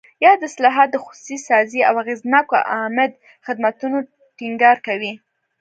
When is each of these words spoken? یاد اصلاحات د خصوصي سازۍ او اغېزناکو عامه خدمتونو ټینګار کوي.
یاد 0.25 0.39
اصلاحات 0.49 0.89
د 0.91 0.97
خصوصي 1.03 1.37
سازۍ 1.47 1.79
او 1.89 1.95
اغېزناکو 2.03 2.55
عامه 2.73 3.05
خدمتونو 3.45 3.97
ټینګار 4.37 4.77
کوي. 4.87 5.13